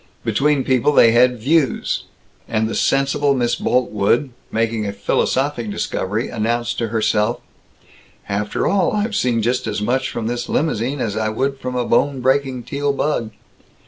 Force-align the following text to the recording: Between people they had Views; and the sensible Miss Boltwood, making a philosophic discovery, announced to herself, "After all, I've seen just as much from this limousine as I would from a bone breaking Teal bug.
Between 0.25 0.63
people 0.63 0.91
they 0.93 1.11
had 1.11 1.37
Views; 1.39 2.05
and 2.47 2.67
the 2.67 2.73
sensible 2.73 3.35
Miss 3.35 3.53
Boltwood, 3.55 4.31
making 4.51 4.87
a 4.87 4.93
philosophic 4.93 5.69
discovery, 5.69 6.27
announced 6.27 6.79
to 6.79 6.87
herself, 6.87 7.39
"After 8.27 8.65
all, 8.65 8.93
I've 8.93 9.15
seen 9.15 9.43
just 9.43 9.67
as 9.67 9.79
much 9.79 10.09
from 10.09 10.25
this 10.25 10.49
limousine 10.49 11.01
as 11.01 11.15
I 11.15 11.29
would 11.29 11.59
from 11.59 11.75
a 11.75 11.85
bone 11.85 12.19
breaking 12.19 12.63
Teal 12.63 12.93
bug. 12.93 13.29